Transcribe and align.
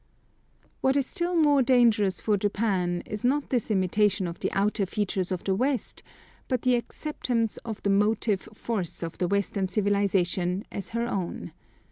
What 0.81 0.97
is 0.97 1.05
still 1.05 1.35
more 1.35 1.61
dangerous 1.61 2.21
for 2.21 2.35
Japan 2.35 3.03
is, 3.05 3.23
not 3.23 3.51
this 3.51 3.69
imitation 3.69 4.25
of 4.25 4.39
the 4.39 4.51
outer 4.51 4.87
features 4.87 5.31
of 5.31 5.43
the 5.43 5.53
West, 5.53 6.01
but 6.47 6.63
the 6.63 6.73
acceptance 6.73 7.57
of 7.57 7.83
the 7.83 7.91
motive 7.91 8.49
force 8.51 9.03
of 9.03 9.19
the 9.19 9.27
Western 9.27 9.67
civilisation 9.67 10.65
as 10.71 10.89
her 10.89 11.07
own. 11.07 11.51